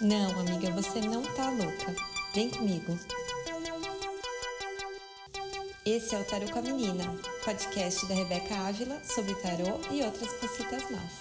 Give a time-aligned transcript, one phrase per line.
[0.00, 1.94] Não, amiga, você não tá louca.
[2.34, 2.98] Vem comigo.
[5.86, 10.32] Esse é o Tarô com a Menina, podcast da Rebeca Ávila sobre tarô e outras
[10.34, 11.12] cositas más.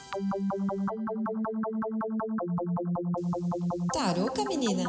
[3.93, 4.83] Tarô com a Menina.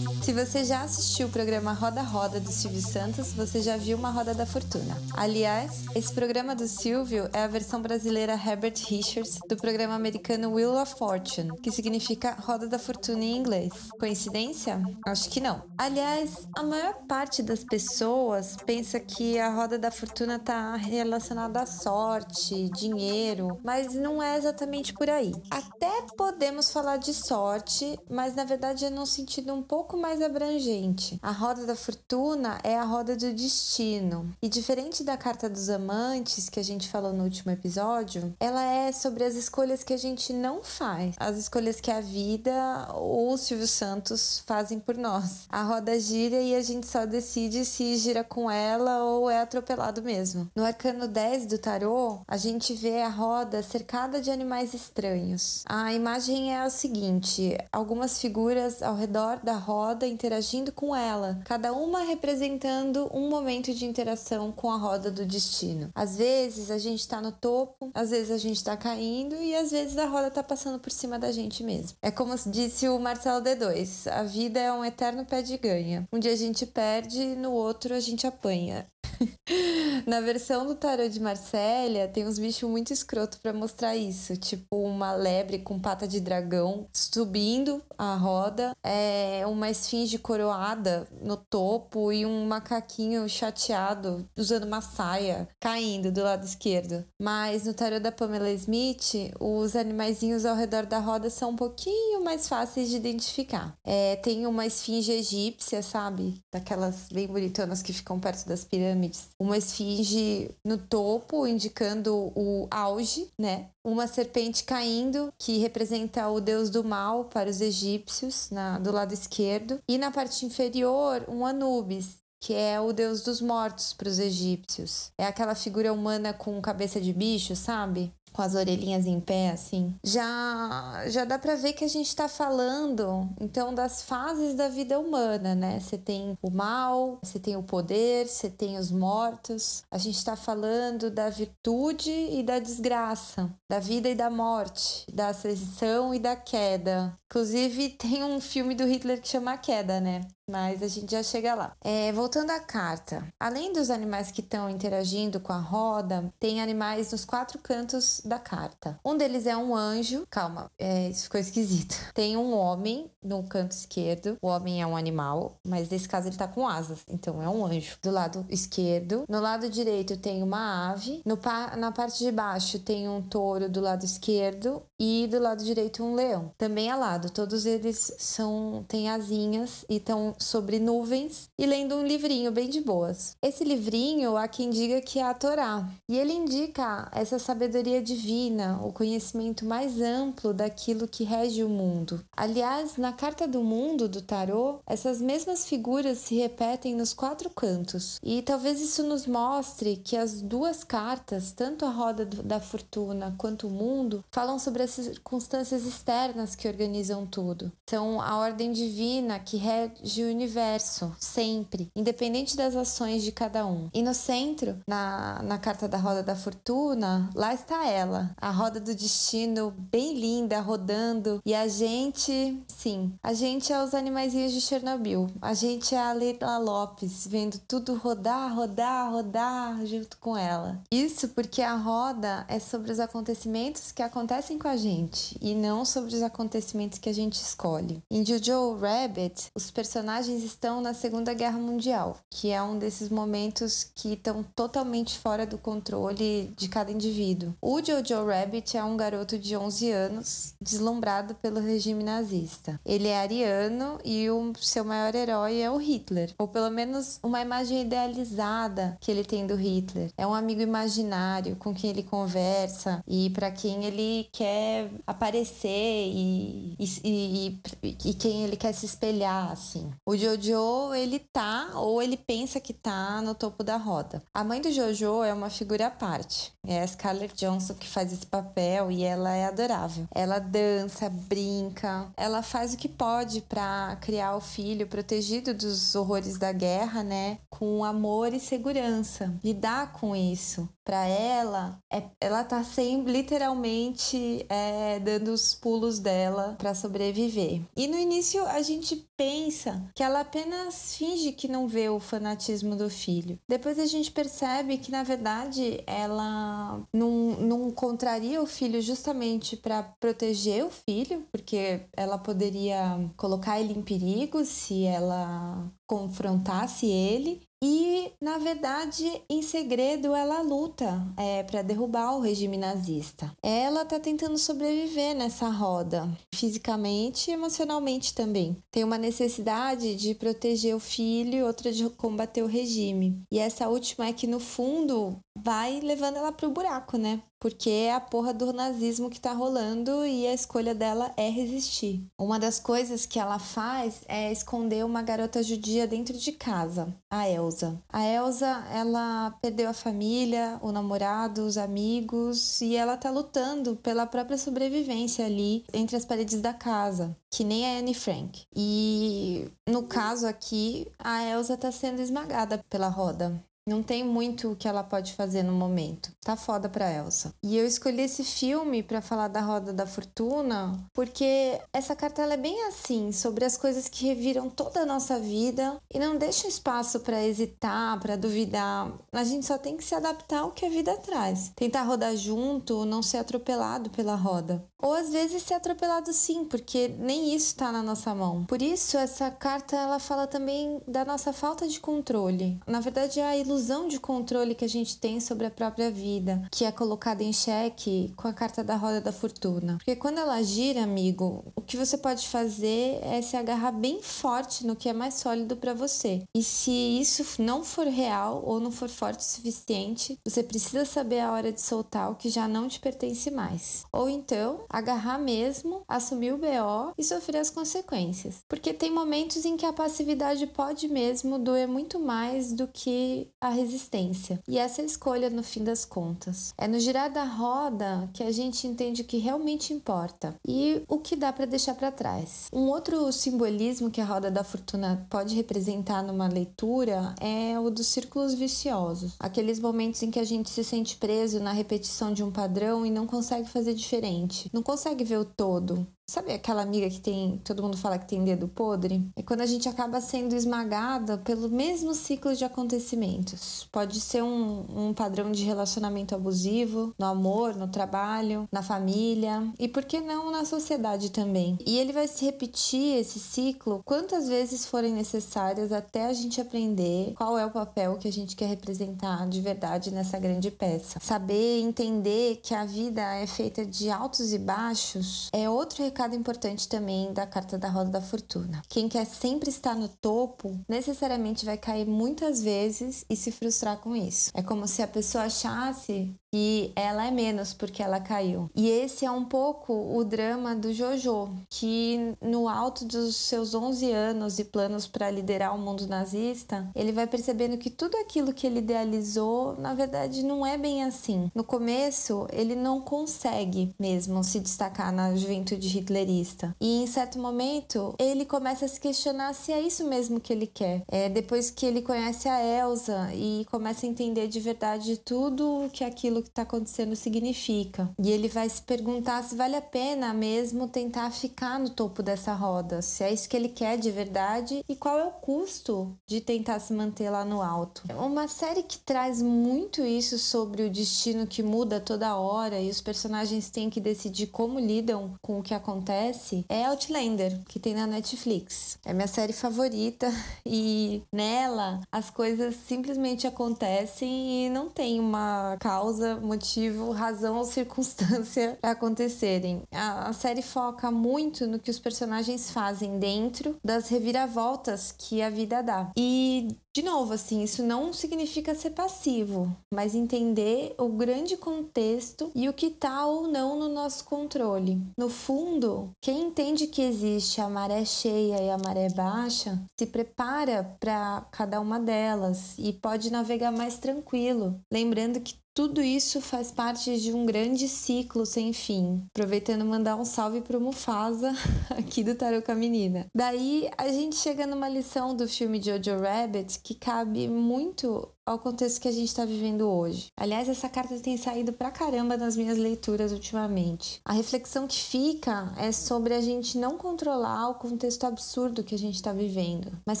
[0.30, 4.12] Se você já assistiu o programa Roda Roda do Silvio Santos, você já viu uma
[4.12, 4.96] Roda da Fortuna.
[5.16, 10.80] Aliás, esse programa do Silvio é a versão brasileira Herbert Richards do programa americano Wheel
[10.80, 13.72] of Fortune, que significa Roda da Fortuna em inglês.
[13.98, 14.80] Coincidência?
[15.04, 15.64] Acho que não.
[15.76, 21.66] Aliás, a maior parte das pessoas pensa que a Roda da Fortuna está relacionada à
[21.66, 25.32] sorte, dinheiro, mas não é exatamente por aí.
[25.50, 30.22] Até podemos falar de sorte, mas na verdade é num sentido um pouco mais mais
[30.22, 31.18] abrangente.
[31.22, 34.30] A roda da fortuna é a roda do destino.
[34.42, 38.92] E diferente da carta dos amantes que a gente falou no último episódio, ela é
[38.92, 43.38] sobre as escolhas que a gente não faz, as escolhas que a vida ou o
[43.38, 45.46] Silvio Santos fazem por nós.
[45.48, 50.02] A roda gira e a gente só decide se gira com ela ou é atropelado
[50.02, 50.50] mesmo.
[50.54, 55.62] No arcano 10 do tarô, a gente vê a roda cercada de animais estranhos.
[55.66, 61.72] A imagem é a seguinte: algumas figuras ao redor da roda interagindo com ela, cada
[61.72, 65.90] uma representando um momento de interação com a roda do destino.
[65.94, 69.70] Às vezes a gente tá no topo, às vezes a gente tá caindo e às
[69.70, 71.96] vezes a roda tá passando por cima da gente mesmo.
[72.02, 76.08] É como disse o Marcelo D2: a vida é um eterno pé de ganha.
[76.12, 78.86] Um dia a gente perde, no outro a gente apanha.
[80.06, 84.36] Na versão do tarô de Marsella, tem uns bichos muito escroto para mostrar isso.
[84.36, 91.36] Tipo, uma lebre com pata de dragão subindo a roda, é uma esfinge coroada no
[91.36, 97.04] topo e um macaquinho chateado usando uma saia caindo do lado esquerdo.
[97.20, 102.24] Mas no tarô da Pamela Smith, os animaizinhos ao redor da roda são um pouquinho
[102.24, 103.74] mais fáceis de identificar.
[103.84, 106.40] É, tem uma esfinge egípcia, sabe?
[106.52, 113.28] Daquelas bem bonitonas que ficam perto das pirâmides uma esfinge no topo, indicando o auge,
[113.38, 113.68] né?
[113.84, 119.12] Uma serpente caindo, que representa o deus do mal para os egípcios, na, do lado
[119.14, 119.78] esquerdo.
[119.88, 125.10] E na parte inferior, um Anubis, que é o deus dos mortos para os egípcios.
[125.18, 128.12] É aquela figura humana com cabeça de bicho, sabe?
[128.32, 132.28] Com as orelhinhas em pé, assim, já já dá para ver que a gente tá
[132.28, 135.80] falando então das fases da vida humana, né?
[135.80, 139.82] Você tem o mal, você tem o poder, você tem os mortos.
[139.90, 145.28] A gente tá falando da virtude e da desgraça, da vida e da morte, da
[145.28, 147.18] ascensão e da queda.
[147.30, 150.22] Inclusive tem um filme do Hitler que chama Queda, né?
[150.50, 151.76] Mas a gente já chega lá.
[151.80, 157.12] É, voltando à carta, além dos animais que estão interagindo com a roda, tem animais
[157.12, 158.98] nos quatro cantos da carta.
[159.04, 160.26] Um deles é um anjo.
[160.30, 161.96] Calma, é, isso ficou esquisito.
[162.14, 164.36] Tem um homem no canto esquerdo.
[164.42, 167.64] O homem é um animal, mas nesse caso ele tá com asas, então é um
[167.64, 167.96] anjo.
[168.02, 169.24] Do lado esquerdo.
[169.28, 171.22] No lado direito tem uma ave.
[171.24, 175.64] No pa na parte de baixo tem um touro do lado esquerdo e do lado
[175.64, 176.52] direito um leão.
[176.56, 177.30] Também alado.
[177.30, 182.80] Todos eles são têm asinhas e estão sobre nuvens e lendo um livrinho bem de
[182.80, 183.36] boas.
[183.42, 188.80] Esse livrinho há quem diga que é a Torá, e ele indica essa sabedoria divina,
[188.82, 192.24] o conhecimento mais amplo daquilo que rege o mundo.
[192.36, 198.18] Aliás, na carta do mundo do tarô, essas mesmas figuras se repetem nos quatro cantos,
[198.22, 203.68] e talvez isso nos mostre que as duas cartas, tanto a roda da fortuna quanto
[203.68, 207.70] o mundo, falam sobre as circunstâncias externas que organizam tudo.
[207.88, 213.88] São a ordem divina que rege o universo, sempre, independente das ações de cada um.
[213.94, 217.99] E no centro, na, na carta da roda da fortuna, lá está ela,
[218.36, 221.40] a roda do destino, bem linda, rodando.
[221.44, 225.28] E a gente, sim, a gente é os animaizinhos de Chernobyl.
[225.40, 230.80] A gente é a Leila Lopes, vendo tudo rodar, rodar, rodar junto com ela.
[230.90, 235.84] Isso porque a roda é sobre os acontecimentos que acontecem com a gente e não
[235.84, 238.02] sobre os acontecimentos que a gente escolhe.
[238.10, 243.08] Em Jojo Rabbit, os personagens personagens estão na Segunda Guerra Mundial, que é um desses
[243.08, 247.54] momentos que estão totalmente fora do controle de cada indivíduo.
[247.60, 252.78] O Jojo Rabbit é um garoto de 11 anos, deslumbrado pelo regime nazista.
[252.86, 257.40] Ele é ariano e o seu maior herói é o Hitler, ou pelo menos uma
[257.40, 260.12] imagem idealizada que ele tem do Hitler.
[260.16, 266.76] É um amigo imaginário com quem ele conversa e para quem ele quer aparecer e,
[266.78, 267.60] e, e,
[268.04, 269.90] e, quem ele quer se espelhar, assim.
[270.06, 274.22] O Jojo, ele tá, ou ele pensa que tá, no topo da roda.
[274.32, 276.52] A mãe do Jojo é uma figura à parte.
[276.64, 280.06] É a Scarlett Johansson que faz esse papel e ela é adorável.
[280.14, 286.38] Ela dança, brinca, ela faz o que pode para criar o filho protegido dos horrores
[286.38, 287.38] da guerra, né?
[287.48, 289.34] Com amor e segurança.
[289.42, 290.68] Lidar com isso.
[290.84, 297.62] Para ela, é, ela tá sempre literalmente é, dando os pulos dela para sobreviver.
[297.76, 302.74] E no início a gente pensa que ela apenas finge que não vê o fanatismo
[302.74, 303.38] do filho.
[303.46, 309.82] Depois a gente percebe que na verdade ela não, não contraria o filho justamente para
[310.00, 312.80] proteger o filho, porque ela poderia
[313.14, 317.79] colocar ele em perigo se ela confrontasse ele e,
[318.20, 323.32] na verdade, em segredo, ela luta é, para derrubar o regime nazista.
[323.42, 328.56] Ela está tentando sobreviver nessa roda, fisicamente e emocionalmente também.
[328.70, 333.22] Tem uma necessidade de proteger o filho outra de combater o regime.
[333.30, 337.22] E essa última é que, no fundo, vai levando ela pro buraco, né?
[337.38, 342.06] Porque é a porra do nazismo que tá rolando e a escolha dela é resistir.
[342.18, 347.26] Uma das coisas que ela faz é esconder uma garota judia dentro de casa, a
[347.28, 347.80] Elsa.
[347.88, 354.06] A Elsa, ela perdeu a família, o namorado, os amigos e ela tá lutando pela
[354.06, 358.42] própria sobrevivência ali entre as paredes da casa, que nem a Anne Frank.
[358.54, 363.42] E no caso aqui, a Elsa tá sendo esmagada pela roda.
[363.70, 366.10] Não tem muito o que ela pode fazer no momento.
[366.24, 367.32] Tá foda pra Elsa.
[367.40, 372.36] E eu escolhi esse filme para falar da Roda da Fortuna porque essa carta é
[372.36, 376.98] bem assim, sobre as coisas que reviram toda a nossa vida e não deixa espaço
[376.98, 378.92] para hesitar, para duvidar.
[379.12, 381.52] A gente só tem que se adaptar ao que a vida traz.
[381.54, 384.64] Tentar rodar junto, não ser atropelado pela roda.
[384.82, 388.44] Ou às vezes ser atropelado sim, porque nem isso tá na nossa mão.
[388.46, 392.58] Por isso essa carta ela fala também da nossa falta de controle.
[392.66, 395.90] Na verdade é a ilusão ilusão de controle que a gente tem sobre a própria
[395.90, 399.76] vida, que é colocada em xeque com a carta da roda da fortuna.
[399.76, 404.66] Porque quando ela gira, amigo, o que você pode fazer é se agarrar bem forte
[404.66, 406.22] no que é mais sólido para você.
[406.34, 411.20] E se isso não for real ou não for forte o suficiente, você precisa saber
[411.20, 413.84] a hora de soltar o que já não te pertence mais.
[413.92, 418.36] Ou então, agarrar mesmo, assumir o BO e sofrer as consequências.
[418.48, 423.49] Porque tem momentos em que a passividade pode mesmo doer muito mais do que a
[423.50, 424.40] resistência.
[424.48, 426.52] E essa é a escolha no fim das contas.
[426.56, 430.98] É no girar da roda que a gente entende o que realmente importa e o
[430.98, 432.48] que dá para deixar para trás.
[432.52, 437.86] Um outro simbolismo que a roda da fortuna pode representar numa leitura é o dos
[437.86, 442.30] círculos viciosos, aqueles momentos em que a gente se sente preso na repetição de um
[442.30, 447.00] padrão e não consegue fazer diferente, não consegue ver o todo, Sabe aquela amiga que
[447.00, 449.08] tem, todo mundo fala que tem dedo podre?
[449.14, 453.68] É quando a gente acaba sendo esmagada pelo mesmo ciclo de acontecimentos.
[453.70, 459.68] Pode ser um, um padrão de relacionamento abusivo, no amor, no trabalho, na família e
[459.68, 461.56] por que não na sociedade também.
[461.64, 467.12] E ele vai se repetir esse ciclo quantas vezes forem necessárias até a gente aprender
[467.14, 470.98] qual é o papel que a gente quer representar de verdade nessa grande peça.
[471.00, 476.16] Saber entender que a vida é feita de altos e baixos é outro recado recado
[476.16, 478.62] importante também da carta da roda da fortuna.
[478.70, 483.94] Quem quer sempre estar no topo, necessariamente vai cair muitas vezes e se frustrar com
[483.94, 484.30] isso.
[484.32, 488.50] É como se a pessoa achasse que ela é menos porque ela caiu.
[488.54, 493.90] E esse é um pouco o drama do Jojo, que no alto dos seus 11
[493.90, 498.46] anos e planos para liderar o mundo nazista, ele vai percebendo que tudo aquilo que
[498.46, 501.30] ele idealizou, na verdade, não é bem assim.
[501.34, 506.54] No começo, ele não consegue mesmo se destacar na juventude hitlerista.
[506.60, 510.46] E em certo momento, ele começa a se questionar se é isso mesmo que ele
[510.46, 510.82] quer.
[510.88, 515.82] É depois que ele conhece a Elsa e começa a entender de verdade tudo que
[515.82, 517.90] aquilo que está acontecendo significa.
[518.02, 522.32] E ele vai se perguntar se vale a pena mesmo tentar ficar no topo dessa
[522.32, 526.20] roda, se é isso que ele quer de verdade e qual é o custo de
[526.20, 527.82] tentar se manter lá no alto.
[527.88, 532.70] É uma série que traz muito isso sobre o destino que muda toda hora e
[532.70, 537.74] os personagens têm que decidir como lidam com o que acontece é Outlander, que tem
[537.74, 538.78] na Netflix.
[538.84, 540.10] É minha série favorita
[540.44, 548.58] e nela as coisas simplesmente acontecem e não tem uma causa motivo, razão ou circunstância
[548.62, 549.62] acontecerem.
[549.72, 555.30] A, a série foca muito no que os personagens fazem dentro das reviravoltas que a
[555.30, 555.90] vida dá.
[555.96, 562.48] E de novo, assim, isso não significa ser passivo, mas entender o grande contexto e
[562.48, 564.80] o que tá ou não no nosso controle.
[564.96, 570.76] No fundo, quem entende que existe a maré cheia e a maré baixa se prepara
[570.78, 577.00] para cada uma delas e pode navegar mais tranquilo, lembrando que tudo isso faz parte
[577.00, 579.04] de um grande ciclo sem fim.
[579.14, 581.32] Aproveitando mandar um salve pro Mufasa
[581.76, 583.06] aqui do Taruca Menina.
[583.14, 588.80] Daí a gente chega numa lição do filme Jojo Rabbit que cabe muito ao contexto
[588.80, 590.06] que a gente está vivendo hoje.
[590.16, 594.00] Aliás, essa carta tem saído pra caramba nas minhas leituras ultimamente.
[594.04, 598.78] A reflexão que fica é sobre a gente não controlar o contexto absurdo que a
[598.78, 600.00] gente está vivendo, mas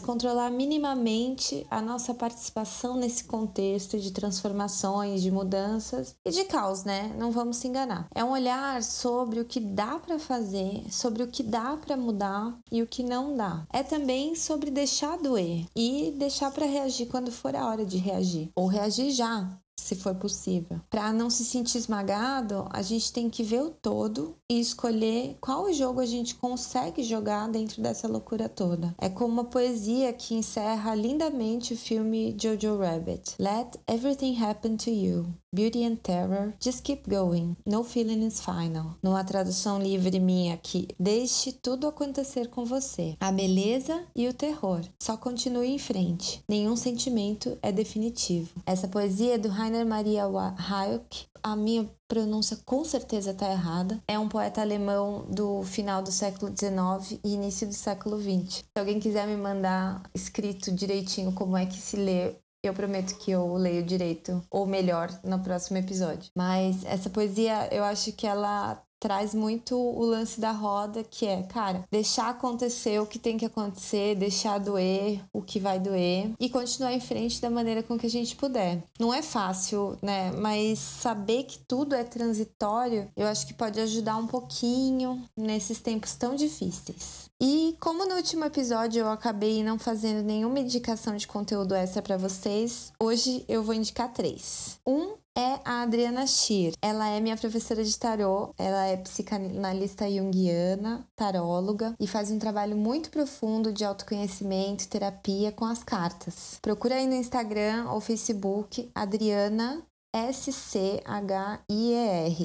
[0.00, 7.14] controlar minimamente a nossa participação nesse contexto de transformações, de mudanças e de caos, né?
[7.18, 8.06] Não vamos se enganar.
[8.14, 12.56] É um olhar sobre o que dá para fazer, sobre o que dá para mudar
[12.70, 13.66] e o que não dá.
[13.72, 18.09] É também sobre deixar doer e deixar para reagir quando for a hora de reagir
[18.10, 20.80] reagir, ou reagir já, se for possível.
[20.88, 25.72] Para não se sentir esmagado, a gente tem que ver o todo e escolher qual
[25.72, 28.94] jogo a gente consegue jogar dentro dessa loucura toda.
[28.98, 33.34] É como uma poesia que encerra lindamente o filme Jojo Rabbit.
[33.38, 35.26] Let everything happen to you.
[35.52, 38.94] Beauty and Terror, Just Keep Going, No Feeling is Final.
[39.02, 43.16] Numa tradução livre minha aqui, deixe tudo acontecer com você.
[43.18, 44.82] A beleza e o terror.
[45.02, 46.40] Só continue em frente.
[46.48, 48.62] Nenhum sentimento é definitivo.
[48.64, 50.24] Essa poesia é do Rainer Maria
[50.58, 51.26] Hayek.
[51.42, 54.02] A minha pronúncia com certeza está errada.
[54.08, 58.56] É um poeta alemão do final do século XIX e início do século XX.
[58.56, 63.30] Se alguém quiser me mandar escrito direitinho como é que se lê eu prometo que
[63.30, 66.30] eu leio direito, ou melhor, no próximo episódio.
[66.36, 71.42] Mas essa poesia, eu acho que ela traz muito o lance da roda, que é,
[71.42, 76.50] cara, deixar acontecer o que tem que acontecer, deixar doer o que vai doer e
[76.50, 78.82] continuar em frente da maneira com que a gente puder.
[78.98, 80.30] Não é fácil, né?
[80.32, 86.14] Mas saber que tudo é transitório, eu acho que pode ajudar um pouquinho nesses tempos
[86.14, 87.30] tão difíceis.
[87.42, 92.18] E como no último episódio eu acabei não fazendo nenhuma indicação de conteúdo extra para
[92.18, 94.78] vocês, hoje eu vou indicar três.
[94.86, 96.72] Um é a Adriana Schier.
[96.82, 102.76] Ela é minha professora de tarô, ela é psicanalista junguiana, taróloga e faz um trabalho
[102.76, 106.58] muito profundo de autoconhecimento e terapia com as cartas.
[106.60, 111.10] Procura aí no Instagram ou Facebook Adriana S-C-H-I-E-R,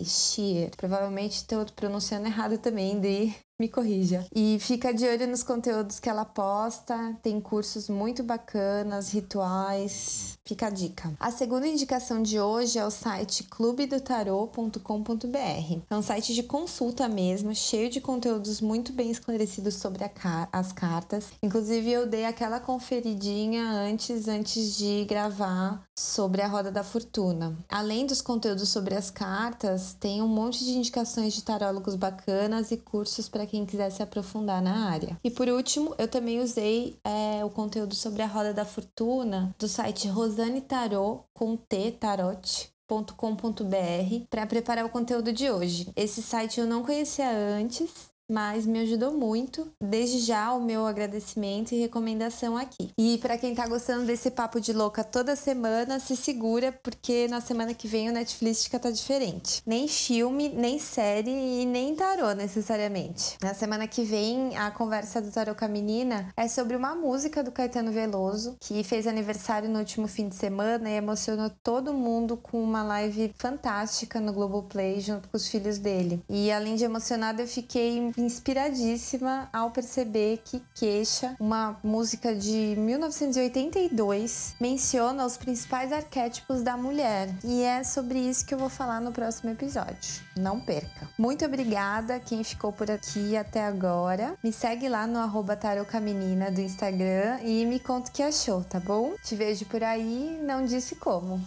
[0.05, 0.71] Schier.
[0.77, 4.25] Provavelmente estou pronunciando errado também, de me corrija.
[4.35, 10.67] E fica de olho nos conteúdos que ela posta, tem cursos muito bacanas, rituais, fica
[10.67, 11.13] a dica.
[11.19, 15.79] A segunda indicação de hoje é o site clubedotarot.com.br.
[15.89, 20.73] É um site de consulta mesmo, cheio de conteúdos muito bem esclarecidos sobre car as
[20.73, 21.27] cartas.
[21.41, 27.57] Inclusive eu dei aquela conferidinha antes antes de gravar sobre a roda da fortuna.
[27.69, 32.77] Além dos conteúdos sobre as cartas, tem um monte de indicações de tarólogos bacanas e
[32.77, 35.17] cursos para para quem quiser se aprofundar na área.
[35.23, 39.67] E por último, eu também usei é, o conteúdo sobre a roda da fortuna do
[39.67, 45.91] site Rosane Tarot com T Tarot com.br para preparar o conteúdo de hoje.
[45.95, 49.67] Esse site eu não conhecia antes, mas me ajudou muito.
[49.81, 52.91] Desde já o meu agradecimento e recomendação aqui.
[52.97, 57.41] E para quem tá gostando desse papo de louca toda semana, se segura porque na
[57.41, 59.61] semana que vem o Netflix tá diferente.
[59.65, 63.37] Nem filme, nem série e nem tarô necessariamente.
[63.41, 67.41] Na semana que vem a conversa do tarô com a menina é sobre uma música
[67.41, 72.37] do Caetano Veloso que fez aniversário no último fim de semana e emocionou todo mundo
[72.37, 76.21] com uma live fantástica no Globoplay junto com os filhos dele.
[76.29, 84.55] E além de emocionada, eu fiquei inspiradíssima ao perceber que Queixa, uma música de 1982,
[84.59, 87.29] menciona os principais arquétipos da mulher.
[87.43, 90.23] E é sobre isso que eu vou falar no próximo episódio.
[90.35, 91.09] Não perca.
[91.17, 94.35] Muito obrigada quem ficou por aqui até agora.
[94.43, 99.13] Me segue lá no arroba do Instagram e me conta o que achou, tá bom?
[99.23, 101.41] Te vejo por aí, não disse como.